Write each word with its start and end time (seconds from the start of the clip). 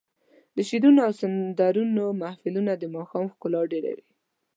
د 0.55 0.57
شعرونو 0.67 0.99
او 1.07 1.11
سندرو 1.19 1.83
محفلونه 2.21 2.71
د 2.77 2.83
ماښام 2.95 3.25
ښکلا 3.33 3.61
ډېروي. 3.71 4.05